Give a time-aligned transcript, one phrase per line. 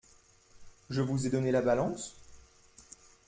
[0.89, 2.15] Je vous ai donné la balance?